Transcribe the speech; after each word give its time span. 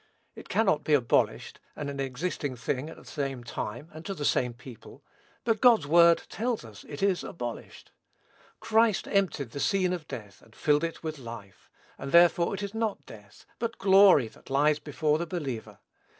It 0.33 0.49
cannot 0.49 0.83
be 0.83 0.95
an 0.95 0.97
abolished 0.97 1.59
and 1.75 1.87
an 1.87 1.99
existing 1.99 2.55
thing 2.55 2.89
at 2.89 2.97
the 2.97 3.05
same 3.05 3.43
time 3.43 3.87
and 3.93 4.03
to 4.07 4.15
the 4.15 4.25
same 4.25 4.51
people; 4.55 5.03
but 5.43 5.61
God's 5.61 5.85
word 5.85 6.23
tells 6.27 6.65
us 6.65 6.83
it 6.89 7.03
is 7.03 7.23
abolished. 7.23 7.91
Christ 8.59 9.07
emptied 9.07 9.51
the 9.51 9.59
scene 9.59 9.93
of 9.93 10.07
death, 10.07 10.41
and 10.41 10.55
filled 10.55 10.83
it 10.83 11.03
with 11.03 11.19
life; 11.19 11.69
and, 11.99 12.11
therefore, 12.11 12.55
it 12.55 12.63
is 12.63 12.73
not 12.73 13.05
death, 13.05 13.45
but 13.59 13.77
glory 13.77 14.27
that 14.29 14.49
lies 14.49 14.79
before 14.79 15.19
the 15.19 15.27
believer. 15.27 15.77